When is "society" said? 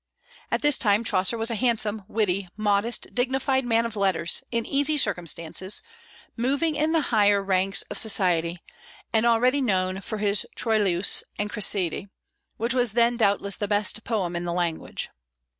7.99-8.63